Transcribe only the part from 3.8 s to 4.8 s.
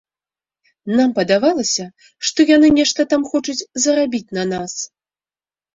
зарабіць на нас.